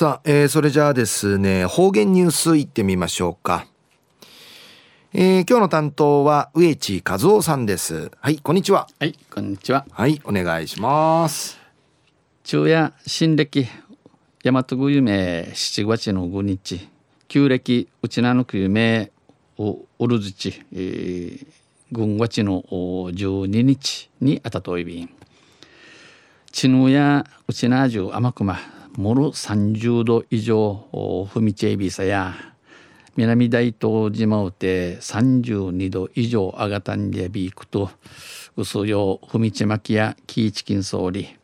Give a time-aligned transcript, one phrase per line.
[0.00, 3.66] さあ、えー、それじゃあですね方言ニュースいってみましょうか、
[5.12, 8.10] えー、今日の担当は植地和夫さんです。
[8.18, 8.88] はいこんにちは。
[8.98, 9.84] はいこんにちは。
[9.90, 11.58] はいお願いします。
[12.44, 13.68] 昼夜新暦
[14.42, 16.88] 大和具夢7月の5日
[17.28, 19.12] 旧暦内名の久夢
[19.58, 21.46] をおるずち、えー、
[21.92, 25.10] 軍月の12日にあたといびん
[26.50, 32.34] ちぬや内名中天熊もろ30度以上踏みちえびさや
[33.16, 37.90] 南大東島うて32度以上上がたんでびいくと
[38.56, 41.36] 薄よ踏みちまきやキーチキン総理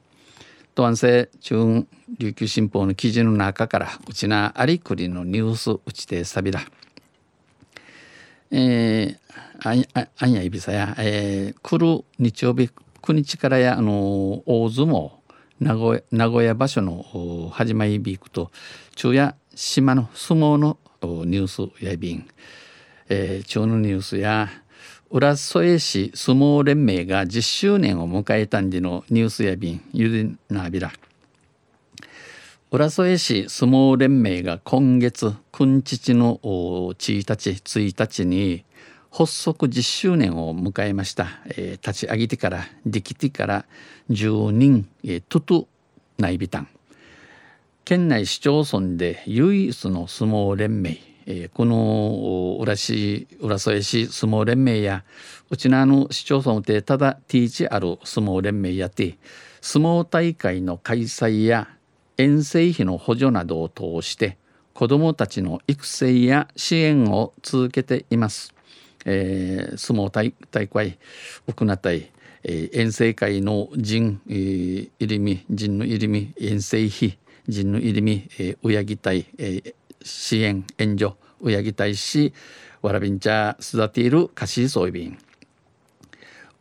[0.75, 1.87] と安政中
[2.19, 6.61] 琉球新報の記事の中からうちなありくりのニュースうちてさびら
[8.51, 12.71] えー、あんああんやいびさや、えー、来る日曜日
[13.03, 15.16] 9日からやあの大相撲
[15.61, 18.51] 名古屋名古屋場所の始まりビークと
[18.95, 21.47] 昼夜島の相撲のニュー
[21.79, 22.29] スやびん、
[23.09, 24.49] えー、中のニュースや
[25.09, 29.81] 浦添市相撲連盟が10周年を迎えたんでのニュースやびん。
[29.93, 30.93] ゆでなびら。
[32.73, 38.65] 浦添市相撲連盟が今月9日の1日1日に
[39.17, 43.65] 発足10周年を迎えました、えー、立ち上げてからできてから
[44.11, 45.67] 10人、えー、トゥ
[46.19, 46.69] 内ビタン
[47.87, 55.03] 県内市町村で唯一の相撲連盟、えー、この浦市浦添市相撲連盟や
[55.49, 59.17] うちなの市町村でただティーチある相撲連盟やって
[59.63, 61.71] 相撲大会の開催や
[62.19, 64.37] 遠征費の補助などを通して
[64.75, 68.56] 子どもたちの育成や支援を続けています。
[69.07, 70.99] えー、相撲大大会
[71.47, 72.11] 行ったい、
[72.43, 77.19] えー、遠征会の陣、えー、入り身陣の入り身遠征費
[77.49, 82.35] 陣の入り身、えー、親ぎたい、えー、支援援助親ぎたいし
[82.83, 84.93] わらびんちゃ育ている貸し装備。
[84.93, 85.19] 便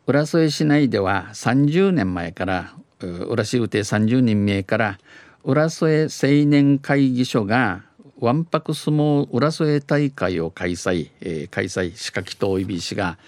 [0.06, 4.98] 浦添市内では30年前から浦市予定30人名から
[5.42, 7.85] 浦添青年会議所が
[8.18, 13.18] わんぱく相撲浦添大会を開催、えー、開催仕掛きといびしが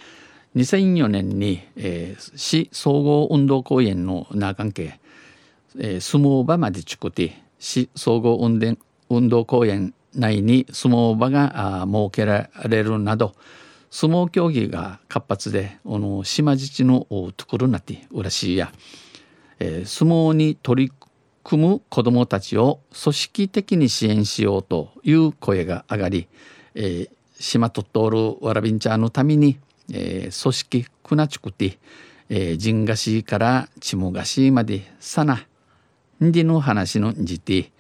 [0.57, 4.99] 2004年に、えー、市総合運動公園のな関係、
[5.79, 8.77] えー、相撲場までちくて市総合運動
[9.11, 13.35] 運動公園内に相撲場が設けられるなど
[13.91, 17.07] 相撲競技が活発であの島自治の
[17.37, 18.73] ところなってうらしいや、
[19.59, 20.93] えー、相撲に取り
[21.49, 26.29] 組む子どもたちを組織的に支援しようという声が上がり、
[26.75, 27.11] えー、
[27.41, 29.59] 島と通るわらびんちゃんのために、
[29.91, 31.79] えー、組織くなちくて、
[32.29, 35.47] えー、陣菓子からちも菓子までさな
[36.21, 37.73] んでの話のんじて、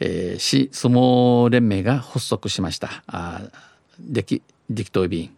[0.00, 3.04] えー、市相撲連盟が発足しました。
[3.06, 3.42] あ
[4.00, 5.36] できできといびん。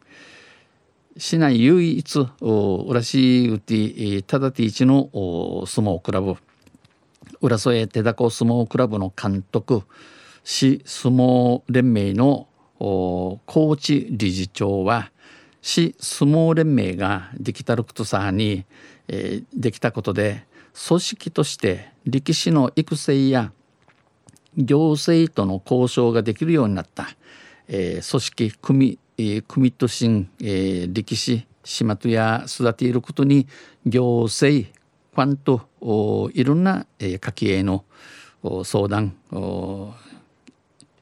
[1.18, 5.10] 市内唯一浦市うてただて一の
[5.66, 6.34] 相撲クラブ
[7.40, 9.82] 浦添手だこ相撲クラブの監督
[10.44, 15.10] 市相撲連盟のコーチ理事長は
[15.60, 18.64] 市相撲連盟ができたることさに、
[19.08, 20.46] えー、できたことで
[20.86, 23.52] 組織として力士の育成や
[24.56, 27.08] 行政との交渉ができるようになった、
[27.68, 28.98] えー、組織組、
[29.46, 33.46] 組と心、えー、力士島とや育ていることに
[33.84, 34.68] 行政
[35.18, 37.84] ファンといろんな、えー、家計の
[38.62, 39.16] 相談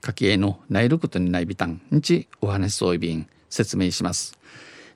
[0.01, 4.39] 家計の内ることにないびたんにちお話そういびん説明します。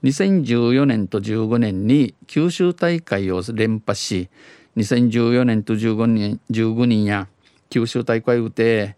[0.04, 4.30] 2014年と15年に九州大会を連覇し
[4.78, 7.28] 2014年と15年 ,15 人や
[7.68, 8.96] 九州大会うて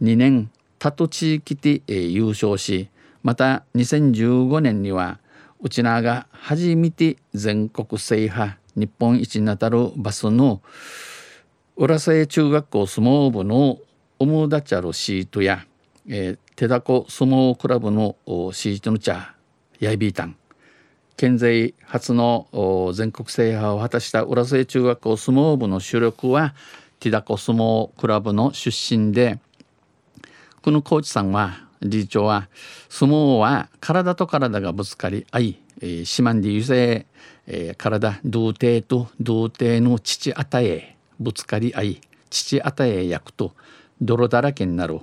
[0.00, 2.90] 2年他と地域で、えー、優勝し
[3.24, 5.18] また2015年には
[5.60, 10.62] うちなが初めて全国制覇日本一にあたるバスの
[11.76, 13.78] 浦添中学校相撲部の
[14.18, 15.64] オムダチャルシートや、
[16.08, 18.16] えー、手だこ相撲クラブの
[18.52, 19.34] シートの茶
[19.80, 20.36] ヤイビータン。
[21.16, 26.54] 県勢初の全国制覇を果たした浦添中学校相撲部の主力は
[26.98, 29.38] 手だこ相撲クラブの出身で
[30.62, 32.48] このコーチさんは理事長は
[32.88, 37.06] 相撲は体と体がぶつかり合い、えー、四万で優勢
[37.46, 42.00] えー、体童貞と童貞の父あたえぶつかり合い
[42.30, 43.52] 父あたえ焼くと
[44.00, 45.00] 泥だらけになる、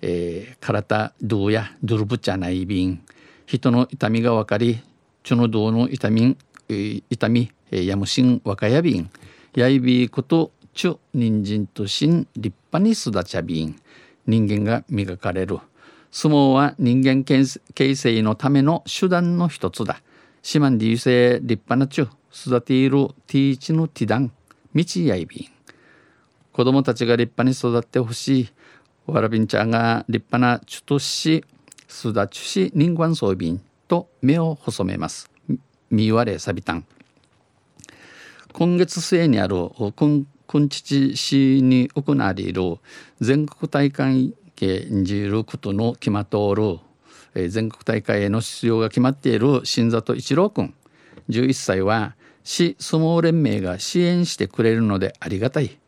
[0.00, 3.02] えー、体どうやドルブチャないびん。
[3.46, 4.80] 人の痛みが分かり
[5.22, 6.36] ちょのどうの痛み、
[6.68, 9.10] えー、痛み、えー、やむしん若やびん。
[9.54, 13.80] やいびこと中人参と新立派に育ちゃびん。
[14.26, 15.58] 人間が磨かれる。
[16.10, 20.00] 相撲は人間形成のための手段の一つだ。
[20.42, 24.32] 島んでゆせ立派な中育ているティーチのティダン
[24.74, 25.48] 道やいびん
[26.52, 28.48] 子供たちが立派に育ってほしい
[29.06, 31.44] わらびんちゃんが立派なチュトし
[31.88, 33.58] 育ちし人間装備
[33.88, 35.30] と目を細めます
[35.90, 36.84] みわれさびたん
[38.52, 42.78] 今月末にある君父市に行われる
[43.20, 46.78] 全国大会系にじることの決まっておる
[47.46, 50.74] 全国大会への出場が決まっている新里一郎君。
[51.28, 55.78] 11歳は市相撲連盟が支援してくれるのでありがたい、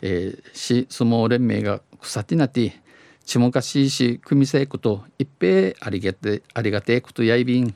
[0.00, 2.80] えー、市相撲連盟が草手なて
[3.24, 7.74] ちもかしいし組せいこと一平ありがてありがてことやいびん。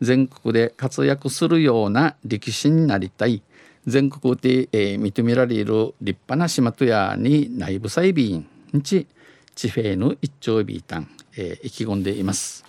[0.00, 3.42] 全国で活躍するような力士になりたい。
[3.86, 8.46] 全国で、えー、認められる立派な島とやに内部裁びん
[8.82, 9.06] ち。
[9.56, 12.62] 地平の一丁ビータン、えー、意気込んでいます。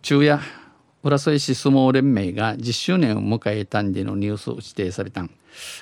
[0.00, 0.40] 昼夜
[1.02, 5.30] 浦添市相撲連盟が10周年を迎えたんでのニュースを指定されたん。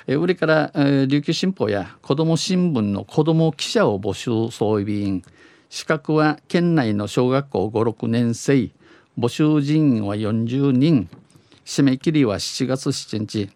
[0.07, 5.23] え売りから、えー、琉球新報や子ども新聞の子ども記者を募集総備員。
[5.69, 8.71] 資格は県内の小学校56年生。
[9.19, 11.07] 募集人員は40人。
[11.65, 13.49] 締め切りは7月7日。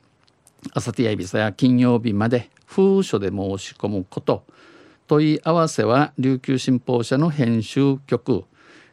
[0.72, 4.46] 朝ティアイビサや金曜日まで封書で申し込むこと。
[5.08, 8.46] 問い合わせは琉球新報社の編集局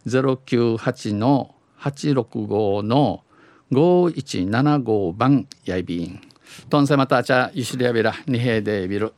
[0.06, 3.24] 098の865の
[3.72, 6.20] 5175番やいびん。
[6.68, 9.14] とんせまたちゃゆしりやびらにへでびる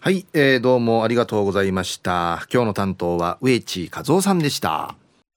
[0.00, 2.46] はい、えー、どうもありがとうございました。
[2.52, 4.94] 今日の担当は植地和夫さんでした。